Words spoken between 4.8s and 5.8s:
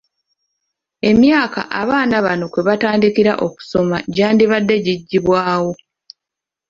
giggibwawo.